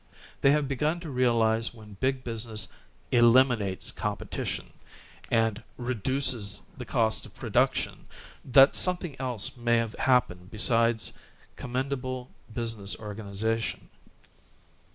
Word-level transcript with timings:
They 0.41 0.49
have 0.49 0.67
begun 0.67 0.99
to 1.01 1.11
realize 1.11 1.75
when 1.75 1.93
big 1.99 2.23
business 2.23 2.67
"eliminates 3.11 3.91
competition" 3.91 4.73
and 5.29 5.61
"reduces 5.77 6.61
the 6.75 6.85
cost 6.85 7.27
of 7.27 7.35
production" 7.35 8.07
that 8.43 8.73
something 8.73 9.15
else 9.19 9.55
may 9.55 9.77
have 9.77 9.93
happened 9.99 10.49
besides 10.49 11.13
commendable 11.55 12.31
business 12.51 12.95
organization. 12.97 13.89